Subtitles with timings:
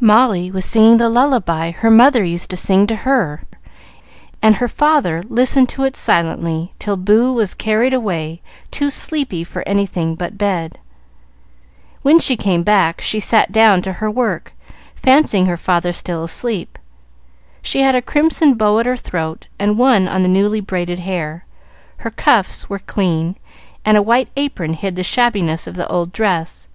[0.00, 3.42] Molly was singing the lullaby her mother used to sing to her,
[4.40, 9.62] and her father listened to it silently till Boo was carried away too sleepy for
[9.68, 10.78] anything but bed.
[12.00, 14.54] When she came back she sat down to her work,
[14.94, 16.78] fancying her father still asleep.
[17.60, 21.44] She had a crimson bow at her throat and one on the newly braided hair,
[21.98, 23.36] her cuffs were clean,
[23.84, 26.66] and a white apron hid the shabbiness of the old dress.